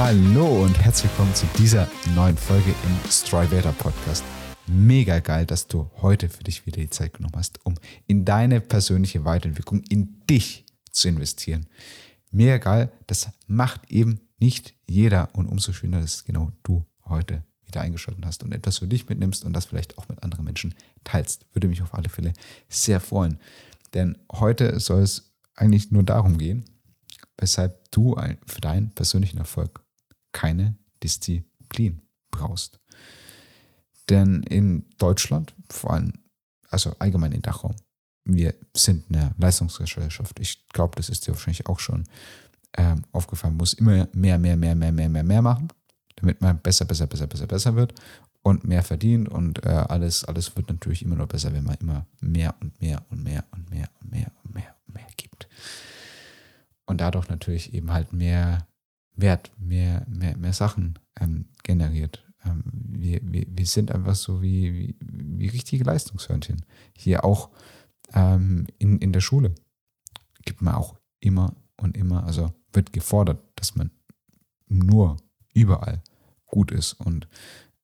[0.00, 4.22] Hallo und herzlich willkommen zu dieser neuen Folge im Striveda Podcast.
[4.68, 7.74] Mega geil, dass du heute für dich wieder die Zeit genommen hast, um
[8.06, 11.66] in deine persönliche Weiterentwicklung, in dich zu investieren.
[12.30, 17.80] Mega geil, das macht eben nicht jeder und umso schöner, dass genau du heute wieder
[17.80, 21.44] eingeschaltet hast und etwas für dich mitnimmst und das vielleicht auch mit anderen Menschen teilst.
[21.54, 22.34] Würde mich auf alle Fälle
[22.68, 23.40] sehr freuen.
[23.94, 26.66] Denn heute soll es eigentlich nur darum gehen,
[27.36, 28.14] weshalb du
[28.46, 29.82] für deinen persönlichen Erfolg
[30.38, 32.78] keine Disziplin brauchst.
[34.08, 36.12] Denn in Deutschland, vor allem,
[36.70, 37.74] also allgemein in Dachraum,
[38.24, 40.38] wir sind eine Leistungsgesellschaft.
[40.38, 42.04] Ich glaube, das ist dir wahrscheinlich auch schon
[42.76, 43.56] ähm, aufgefallen.
[43.56, 45.68] Muss immer mehr, mehr, mehr, mehr, mehr, mehr, mehr machen,
[46.14, 47.94] damit man besser, besser, besser, besser, besser wird
[48.42, 49.28] und mehr verdient.
[49.28, 53.04] Und äh, alles, alles wird natürlich immer noch besser, wenn man immer mehr und mehr
[53.10, 55.48] und mehr und mehr und mehr und mehr und mehr gibt.
[56.86, 58.67] Und dadurch natürlich eben halt mehr
[59.18, 62.24] Wert, mehr, mehr, mehr Sachen ähm, generiert.
[62.44, 66.64] Ähm, wir, wir, wir sind einfach so wie, wie, wie richtige Leistungshörnchen.
[66.96, 67.50] Hier auch
[68.14, 69.54] ähm, in, in der Schule
[70.44, 73.90] gibt man auch immer und immer, also wird gefordert, dass man
[74.68, 75.16] nur
[75.52, 76.00] überall
[76.46, 77.28] gut ist und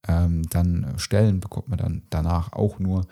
[0.07, 3.07] ähm, dann Stellen bekommt man dann danach auch nur,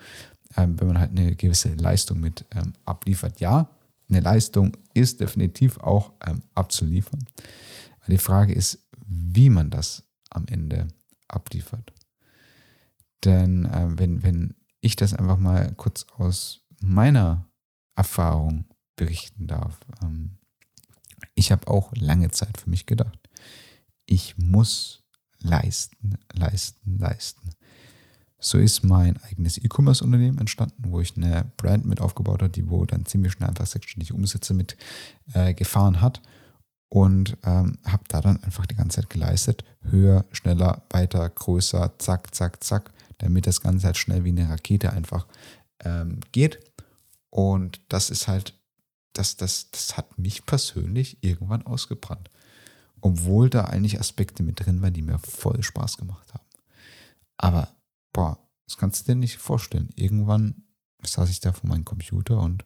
[0.55, 3.39] ähm, wenn man halt eine gewisse Leistung mit ähm, abliefert.
[3.39, 3.69] Ja,
[4.09, 6.11] eine Leistung ist definitiv auch
[6.53, 7.25] abzuliefern.
[8.07, 10.87] Die Frage ist, wie man das am Ende
[11.27, 11.93] abliefert.
[13.23, 17.47] Denn äh, wenn, wenn ich das einfach mal kurz aus meiner
[17.95, 20.37] Erfahrung berichten darf, ähm,
[21.35, 23.17] ich habe auch lange Zeit für mich gedacht,
[24.05, 25.03] ich muss
[25.39, 27.49] leisten, leisten, leisten.
[28.39, 32.85] So ist mein eigenes E-Commerce-Unternehmen entstanden, wo ich eine Brand mit aufgebaut habe, die wo
[32.85, 34.75] dann ziemlich schnell einfach sechsstellige Umsätze mit
[35.33, 36.21] äh, gefahren hat
[36.93, 42.35] und ähm, habe da dann einfach die ganze Zeit geleistet, höher, schneller, weiter, größer, zack,
[42.35, 45.25] zack, zack, damit das Ganze halt schnell wie eine Rakete einfach
[45.83, 46.59] ähm, geht.
[47.31, 48.53] Und das ist halt,
[49.13, 52.29] das, das, das hat mich persönlich irgendwann ausgebrannt.
[53.01, 56.45] Obwohl da eigentlich Aspekte mit drin waren, die mir voll Spaß gemacht haben.
[57.37, 57.69] Aber,
[58.13, 58.37] boah,
[58.67, 59.89] das kannst du dir nicht vorstellen.
[59.95, 60.61] Irgendwann
[61.03, 62.65] saß ich da vor meinem Computer und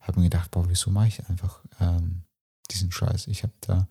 [0.00, 2.25] habe mir gedacht, boah, wieso mache ich einfach ähm,
[2.68, 3.26] diesen Scheiß?
[3.28, 3.86] Ich habe da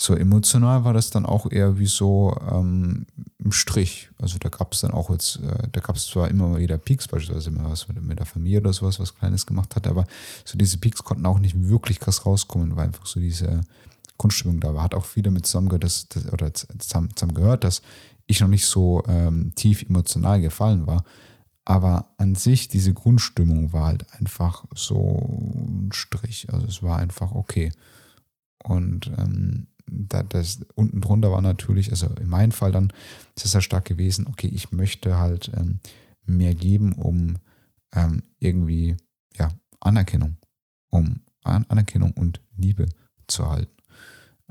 [0.00, 3.04] so emotional war das dann auch eher wie so ähm,
[3.38, 4.08] im Strich.
[4.18, 6.78] Also da gab es dann auch jetzt, äh, da gab es zwar immer mal wieder
[6.78, 10.06] Peaks, beispielsweise immer was mit, mit, der Familie oder sowas, was Kleines gemacht hat, aber
[10.46, 13.60] so diese Peaks konnten auch nicht wirklich krass rauskommen, weil einfach so diese
[14.16, 14.84] Grundstimmung da war.
[14.84, 17.82] Hat auch viel damit zusammengehört, dass, dass, oder zusammen, zusammen gehört, dass
[18.26, 21.04] ich noch nicht so ähm, tief emotional gefallen war.
[21.64, 25.18] Aber an sich, diese Grundstimmung war halt einfach so
[25.68, 26.52] ein Strich.
[26.52, 27.70] Also es war einfach okay.
[28.64, 32.92] Und ähm, da, das unten drunter war natürlich, also in meinem Fall dann
[33.36, 35.80] sehr, sehr stark gewesen, okay, ich möchte halt ähm,
[36.24, 37.38] mehr geben, um
[37.94, 38.96] ähm, irgendwie,
[39.34, 39.50] ja,
[39.80, 40.36] Anerkennung,
[40.90, 42.86] um An Anerkennung und Liebe
[43.26, 43.76] zu erhalten.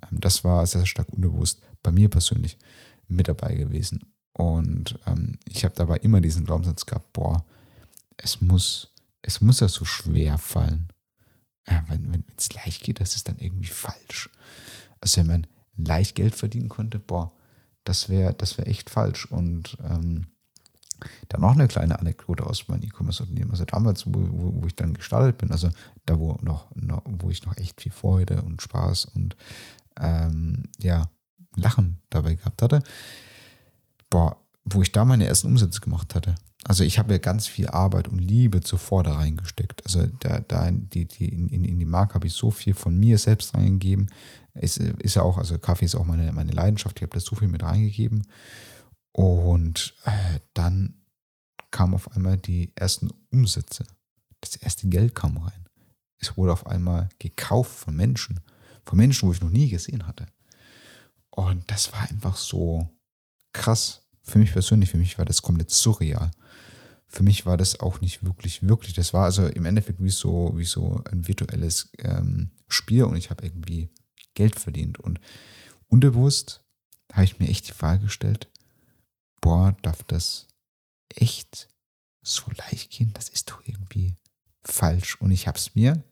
[0.04, 2.58] Ähm, das war sehr, sehr stark unbewusst bei mir persönlich
[3.08, 4.14] mit dabei gewesen.
[4.34, 7.46] Und ähm, ich habe dabei immer diesen Glaubenssatz gehabt, boah,
[8.18, 10.88] es muss, es muss ja so schwer fallen.
[11.68, 14.30] Ja, wenn es leicht geht, das ist dann irgendwie falsch.
[15.02, 15.48] Also wenn man
[15.78, 17.32] leicht Geld verdienen konnte, boah,
[17.84, 19.26] das wäre das wär echt falsch.
[19.26, 20.28] Und ähm,
[21.30, 23.52] dann noch eine kleine Anekdote aus meinem E-Commerce-Unternehmen.
[23.52, 25.70] Also damals, wo, wo, wo, ich dann gestartet bin, also
[26.06, 29.36] da, wo, noch, noch, wo ich noch echt viel Freude und Spaß und
[30.00, 31.10] ähm, ja,
[31.56, 32.84] Lachen dabei gehabt hatte,
[34.10, 36.36] boah, wo ich da meine ersten Umsätze gemacht hatte.
[36.66, 39.86] Also ich habe ja ganz viel Arbeit und Liebe zuvor da reingesteckt.
[39.86, 43.18] Also da, da die, die, in, in die Marke habe ich so viel von mir
[43.18, 44.12] selbst reingegeben.
[44.54, 47.36] Ist, ist ja auch, also Kaffee ist auch meine, meine Leidenschaft, ich habe da so
[47.36, 48.28] viel mit reingegeben.
[49.14, 50.96] Und äh, dann
[51.72, 53.86] kamen auf einmal die ersten Umsätze.
[54.42, 55.66] Das erste Geld kam rein.
[56.20, 58.42] Es wurde auf einmal gekauft von Menschen.
[58.86, 60.26] Von Menschen, wo ich noch nie gesehen hatte.
[61.30, 62.90] Und das war einfach so
[63.54, 64.02] krass.
[64.22, 66.32] Für mich persönlich, für mich war das komplett surreal.
[67.08, 68.94] Für mich war das auch nicht wirklich, wirklich.
[68.94, 73.32] Das war also im Endeffekt wie so, wie so ein virtuelles ähm, Spiel und ich
[73.32, 73.90] habe irgendwie
[74.36, 75.00] Geld verdient.
[75.00, 75.20] Und
[75.88, 76.64] unterbewusst
[77.12, 78.52] habe ich mir echt die Frage gestellt,
[79.42, 80.48] boah, darf das
[81.16, 81.70] echt
[82.22, 83.12] so leicht gehen?
[83.14, 84.16] Das ist doch irgendwie
[84.64, 85.20] falsch.
[85.20, 86.04] Und ich habe es mir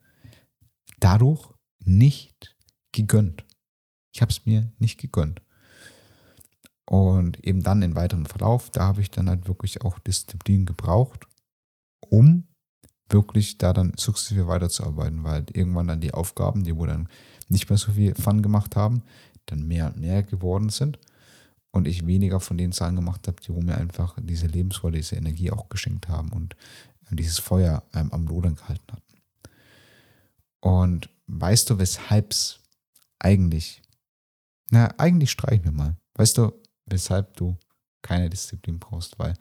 [1.00, 2.58] dadurch nicht
[2.92, 3.46] gegönnt.
[4.12, 5.42] Ich habe es mir nicht gegönnt.
[6.90, 11.28] Und eben dann im weiteren Verlauf, da habe ich dann halt wirklich auch Disziplin gebraucht,
[12.00, 12.48] um
[13.10, 17.10] wirklich da dann sukzessive weiterzuarbeiten, weil irgendwann dann die Aufgaben, die wo dann
[17.50, 19.04] nicht mehr so viel Fun gemacht haben,
[19.46, 21.00] dann mehr und mehr geworden sind
[21.72, 25.16] und ich weniger von den Zahlen gemacht habe, die wo mir einfach diese Lebensfreude, diese
[25.16, 26.56] Energie auch geschenkt haben und
[27.12, 29.04] äh, dieses Feuer ähm, am Lodern gehalten hatten.
[30.62, 32.60] Und weißt du, weshalb es
[33.20, 33.82] eigentlich,
[34.72, 35.96] na, eigentlich streichen wir mal.
[36.16, 36.52] Weißt du,
[36.88, 37.58] weshalb du
[38.02, 39.18] keine Disziplin brauchst?
[39.20, 39.34] Weil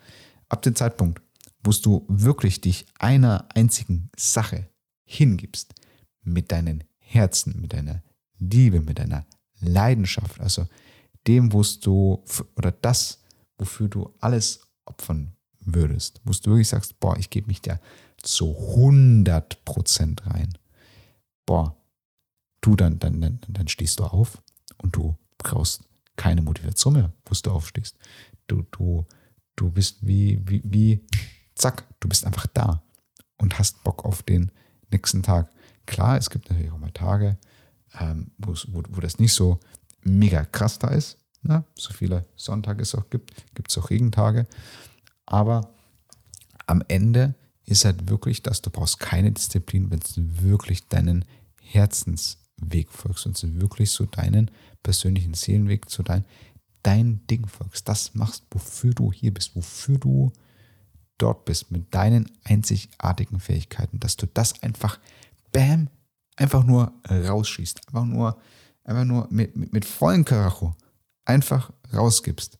[0.48, 1.22] ab dem Zeitpunkt,
[1.62, 4.68] wo du wirklich dich einer einzigen Sache
[5.04, 5.74] hingibst,
[6.22, 8.02] mit deinem Herzen, mit deiner
[8.38, 9.24] Liebe, mit deiner
[9.60, 10.66] Leidenschaft, also
[11.26, 12.22] dem, wo du,
[12.56, 13.22] oder das,
[13.58, 17.80] wofür du alles opfern würdest, wo du wirklich sagst, boah, ich gebe mich da
[18.18, 20.58] zu 100% rein,
[21.46, 21.76] boah,
[22.60, 24.42] du dann, dann, dann, dann stehst du auf
[24.78, 25.84] und du brauchst
[26.16, 27.96] keine Motivation mehr, wo du aufstehst.
[28.46, 29.06] Du, du,
[29.56, 31.00] du bist wie, wie, wie,
[31.54, 32.82] zack, du bist einfach da
[33.38, 34.50] und hast Bock auf den
[34.90, 35.50] nächsten Tag.
[35.86, 37.38] Klar, es gibt natürlich auch mal Tage,
[37.98, 39.60] ähm, wo, wo das nicht so
[40.02, 41.18] mega krass da ist.
[41.42, 41.64] Ne?
[41.74, 44.46] So viele Sonntage es auch gibt, gibt es auch Regentage.
[45.26, 45.72] Aber
[46.66, 47.34] am Ende
[47.64, 51.24] ist halt wirklich, dass du brauchst keine Disziplin, wenn du wirklich deinen
[52.58, 54.50] Herzensweg folgst und wirklich so deinen
[54.82, 56.24] persönlichen Seelenweg zu dein,
[56.82, 57.88] dein Ding folgst.
[57.88, 60.32] Das machst, wofür du hier bist, wofür du
[61.18, 64.98] dort bist, mit deinen einzigartigen Fähigkeiten, dass du das einfach,
[65.52, 65.88] bam,
[66.36, 68.38] einfach nur rausschießt, einfach nur
[68.84, 70.76] einfach nur mit, mit, mit vollen Karacho
[71.24, 72.58] einfach rausgibst.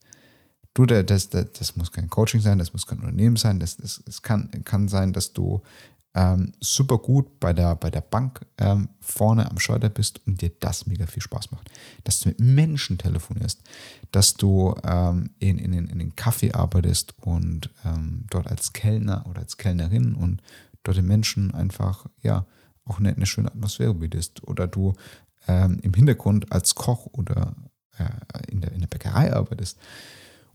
[0.74, 4.02] Du, das, das, das muss kein Coaching sein, das muss kein Unternehmen sein, das, das,
[4.04, 5.62] das kann, kann sein, dass du
[6.16, 10.50] ähm, super gut bei der, bei der Bank ähm, vorne am Schalter bist und dir
[10.60, 11.70] das mega viel Spaß macht.
[12.04, 13.62] Dass du mit Menschen telefonierst,
[14.12, 19.40] dass du ähm, in, in, in den Kaffee arbeitest und ähm, dort als Kellner oder
[19.40, 20.40] als Kellnerin und
[20.82, 22.46] dort den Menschen einfach, ja,
[22.86, 24.42] auch eine, eine schöne Atmosphäre bietest.
[24.44, 24.94] Oder du
[25.48, 27.54] ähm, im Hintergrund als Koch oder
[27.98, 29.78] äh, in, der, in der Bäckerei arbeitest.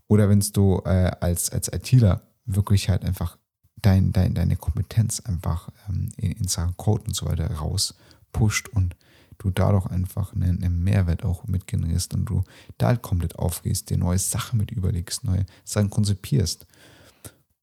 [0.07, 3.37] Oder wenn du äh, als, als ITler wirklich halt einfach
[3.81, 8.95] dein, dein, deine Kompetenz einfach ähm, in, in Sachen Code und so weiter rauspusht und
[9.37, 12.43] du dadurch einfach einen, einen, Mehrwert auch mit generierst und du
[12.77, 16.67] da halt komplett aufgehst, dir neue Sachen mit überlegst, neue Sachen konzipierst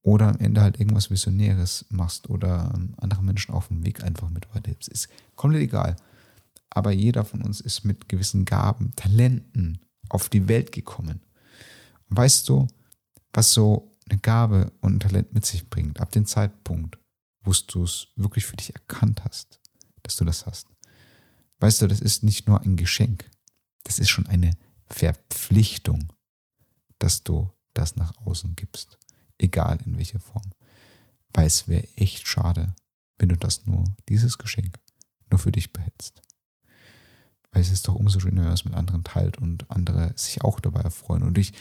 [0.01, 4.29] oder am Ende halt irgendwas Visionäres machst oder ähm, andere Menschen auf dem Weg einfach
[4.29, 4.89] mit weiterhilfst.
[4.89, 5.95] Ist komplett egal
[6.69, 9.79] aber jeder von uns ist mit gewissen Gaben, Talenten
[10.09, 11.21] auf die Welt gekommen.
[12.09, 12.67] Und weißt du,
[13.33, 16.97] was so eine Gabe und ein Talent mit sich bringt, ab dem Zeitpunkt,
[17.41, 19.59] wo du es wirklich für dich erkannt hast,
[20.03, 20.67] dass du das hast.
[21.59, 23.29] Weißt du, das ist nicht nur ein Geschenk,
[23.83, 24.51] das ist schon eine
[24.87, 26.11] Verpflichtung,
[26.99, 28.97] dass du das nach außen gibst,
[29.37, 30.51] egal in welcher Form.
[31.33, 32.75] Weil es wäre echt schade,
[33.17, 34.79] wenn du das nur, dieses Geschenk,
[35.29, 36.21] nur für dich behältst.
[37.51, 40.43] Weil es ist doch umso schöner, wenn man es mit anderen teilt und andere sich
[40.43, 41.53] auch dabei erfreuen und dich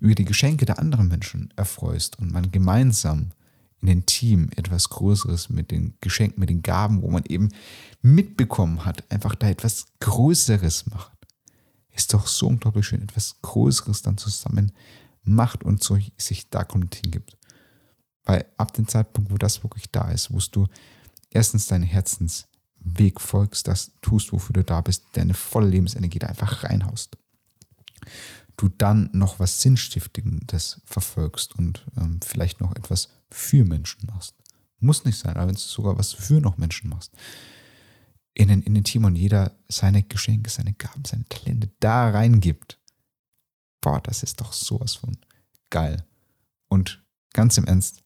[0.00, 3.32] über die Geschenke der anderen Menschen erfreust und man gemeinsam
[3.80, 7.48] in den Team etwas Größeres mit den Geschenken, mit den Gaben, wo man eben
[8.02, 11.12] mitbekommen hat, einfach da etwas Größeres macht.
[11.90, 14.72] Ist doch so unglaublich schön, etwas Größeres dann zusammen
[15.22, 17.36] macht und so sich da komplett hingibt.
[18.24, 20.66] Weil ab dem Zeitpunkt, wo das wirklich da ist, wo du
[21.30, 22.46] erstens deine Herzens
[22.80, 27.16] Weg folgst, das tust, wofür du da bist, deine volle Lebensenergie da einfach reinhaust.
[28.58, 34.34] Du dann noch was Sinnstiftendes verfolgst und ähm, vielleicht noch etwas für Menschen machst.
[34.80, 37.12] Muss nicht sein, aber wenn du sogar was für noch Menschen machst.
[38.34, 42.80] In den, in den Team und jeder seine Geschenke, seine Gaben, seine Talente da reingibt.
[43.80, 45.16] Boah, das ist doch sowas von
[45.70, 46.04] geil.
[46.68, 48.02] Und ganz im Ernst,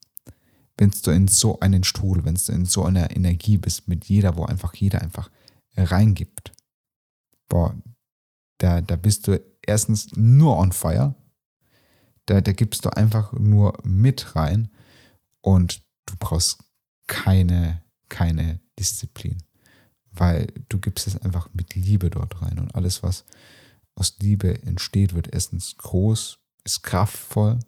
[0.77, 4.37] wenn du in so einen Strudel, wenn du in so einer Energie bist mit jeder,
[4.37, 5.31] wo einfach jeder einfach
[5.77, 6.53] reingibt,
[7.49, 7.75] boah,
[8.59, 11.15] da, da bist du erstens nur on fire,
[12.27, 14.71] da, da gibst du einfach nur mit rein
[15.41, 16.59] und du brauchst
[17.07, 19.43] keine, keine Disziplin,
[20.13, 23.25] weil du gibst es einfach mit Liebe dort rein und alles, was
[23.95, 27.59] aus Liebe entsteht, wird erstens groß, ist kraftvoll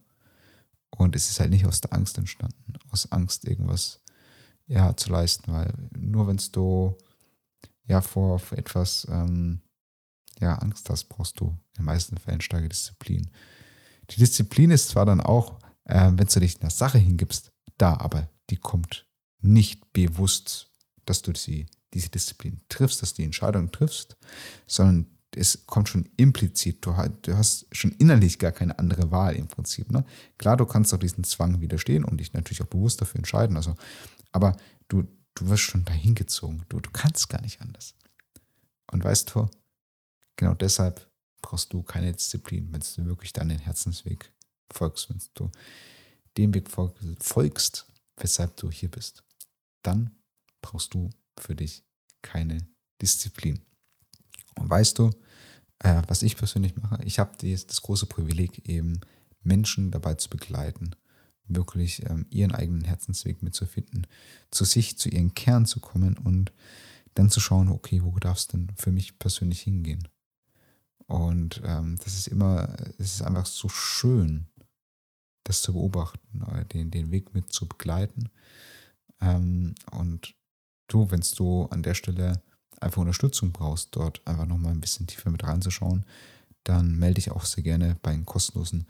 [0.91, 4.01] und es ist halt nicht aus der Angst entstanden, aus Angst irgendwas
[4.67, 6.97] ja, zu leisten, weil nur wenn du
[7.87, 9.61] ja vor, vor etwas ähm,
[10.41, 13.31] ja, Angst hast, brauchst du in den meisten Fällen starke Disziplin.
[14.11, 17.97] Die Disziplin ist zwar dann auch, äh, wenn du dich in der Sache hingibst, da,
[17.97, 19.07] aber die kommt
[19.41, 20.71] nicht bewusst,
[21.05, 24.17] dass du sie, diese Disziplin triffst, dass du die Entscheidung triffst,
[24.67, 29.49] sondern es kommt schon implizit, du, du, hast schon innerlich gar keine andere Wahl im
[29.49, 29.91] Prinzip.
[29.91, 30.05] Ne?
[30.38, 33.57] Klar, du kannst auch diesen Zwang widerstehen und dich natürlich auch bewusst dafür entscheiden.
[33.57, 33.75] Also,
[34.33, 34.57] aber
[34.88, 36.64] du, du wirst schon dahin gezogen.
[36.69, 37.95] Du, du kannst gar nicht anders.
[38.93, 39.49] Und weißt du,
[40.37, 41.11] genau deshalb
[41.43, 44.33] brauchst du keine Disziplin, wenn du wirklich deinen Herzensweg
[44.71, 45.50] folgst, wenn du
[46.37, 47.87] dem Weg folgst,
[48.17, 49.25] weshalb du hier bist.
[49.83, 50.11] Dann
[50.62, 51.85] brauchst du für dich
[52.23, 52.67] keine
[53.00, 53.61] Disziplin.
[54.57, 55.11] Und weißt du,
[55.81, 57.03] äh, was ich persönlich mache?
[57.05, 59.00] Ich habe das große Privileg, eben
[59.43, 60.97] Menschen dabei zu begleiten,
[61.47, 64.07] wirklich ähm, ihren eigenen Herzensweg mitzufinden,
[64.50, 66.53] zu sich, zu ihren Kern zu kommen und
[67.14, 70.09] dann zu schauen, okay, wo darf es denn für mich persönlich hingehen?
[71.06, 74.46] Und ähm, das ist immer, es ist einfach so schön,
[75.44, 76.42] das zu beobachten,
[76.73, 78.30] den, den Weg mit zu begleiten.
[79.20, 80.34] Ähm, und
[80.88, 82.42] du, wenn du an der Stelle
[82.80, 86.04] einfach Unterstützung brauchst, dort einfach nochmal ein bisschen tiefer mit reinzuschauen,
[86.64, 88.87] dann melde dich auch sehr gerne bei einem kostenlosen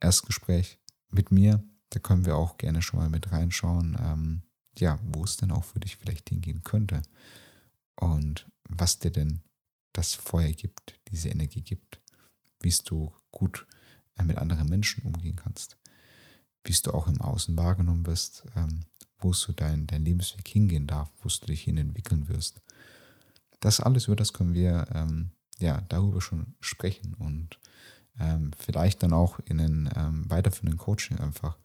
[0.00, 0.78] Erstgespräch
[1.10, 1.62] mit mir.
[1.90, 4.42] Da können wir auch gerne schon mal mit reinschauen, ähm,
[4.78, 7.02] ja, wo es denn auch für dich vielleicht hingehen könnte
[7.96, 9.40] und was dir denn
[9.94, 12.00] das Feuer gibt, diese Energie gibt,
[12.60, 13.66] wie du gut
[14.18, 15.78] äh, mit anderen Menschen umgehen kannst,
[16.64, 18.80] wie du auch im Außen wahrgenommen wirst, ähm,
[19.18, 22.60] wo du dein, dein Lebensweg hingehen darf, wo du dich hin entwickeln wirst.
[23.60, 27.58] Das alles, über das können wir ähm, ja darüber schon sprechen und
[28.18, 31.56] ähm, vielleicht dann auch in einen ähm, weiterführenden Coaching einfach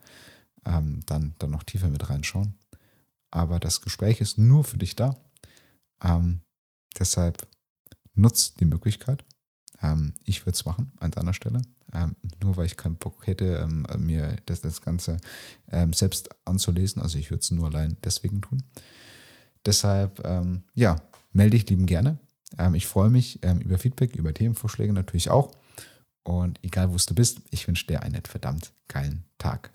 [0.66, 2.56] ähm, dann, dann noch tiefer mit reinschauen.
[3.32, 5.16] Aber das Gespräch ist nur für dich da.
[6.02, 6.42] Ähm,
[6.98, 7.48] deshalb
[8.20, 9.24] nutzt die Möglichkeit.
[9.82, 11.62] Ähm, ich würde es machen an deiner Stelle.
[11.94, 15.18] Ähm, nur weil ich keinen Bock hätte, ähm, mir das, das Ganze
[15.72, 17.02] ähm, selbst anzulesen.
[17.02, 18.64] Also ich würde es nur allein deswegen tun.
[19.66, 20.98] Deshalb, ähm, ja,
[21.32, 22.18] melde dich lieben gerne.
[22.74, 25.52] ich freue mich über Feedback, über Themenvorschläge natürlich auch.
[26.24, 29.72] Und egal, wo du bist, ich wünsche dir einen verdammt geilen Tag.